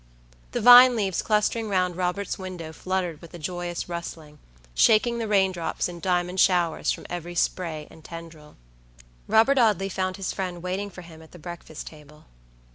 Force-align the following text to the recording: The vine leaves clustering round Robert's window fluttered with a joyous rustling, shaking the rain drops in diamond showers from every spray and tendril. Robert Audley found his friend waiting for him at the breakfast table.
The 0.53 0.61
vine 0.61 0.95
leaves 0.95 1.21
clustering 1.21 1.69
round 1.69 1.95
Robert's 1.95 2.39
window 2.39 2.73
fluttered 2.73 3.21
with 3.21 3.35
a 3.35 3.37
joyous 3.37 3.87
rustling, 3.87 4.39
shaking 4.73 5.19
the 5.19 5.27
rain 5.27 5.51
drops 5.51 5.87
in 5.87 5.99
diamond 5.99 6.39
showers 6.39 6.91
from 6.91 7.05
every 7.07 7.35
spray 7.35 7.87
and 7.91 8.03
tendril. 8.03 8.55
Robert 9.27 9.59
Audley 9.59 9.89
found 9.89 10.17
his 10.17 10.33
friend 10.33 10.63
waiting 10.63 10.89
for 10.89 11.03
him 11.03 11.21
at 11.21 11.33
the 11.33 11.37
breakfast 11.37 11.85
table. 11.85 12.25